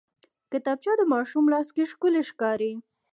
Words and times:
کتابچه 0.51 0.91
د 0.97 1.01
ماشوم 1.13 1.45
لاس 1.53 1.67
کې 1.75 1.83
ښکلي 1.91 2.21
ښکاري 2.29 2.73